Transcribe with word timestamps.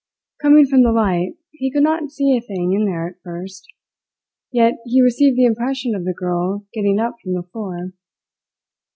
Coming 0.41 0.65
from 0.65 0.81
the 0.81 0.91
light, 0.91 1.35
he 1.51 1.69
could 1.71 1.83
not 1.83 2.09
see 2.09 2.35
a 2.35 2.41
thing 2.41 2.73
in 2.73 2.85
there 2.85 3.07
at 3.07 3.21
first; 3.23 3.67
yet 4.51 4.79
he 4.83 4.99
received 4.99 5.37
the 5.37 5.45
impression 5.45 5.93
of 5.93 6.05
the 6.05 6.11
girl 6.15 6.65
getting 6.73 6.99
up 6.99 7.17
from 7.21 7.33
the 7.33 7.43
floor. 7.43 7.93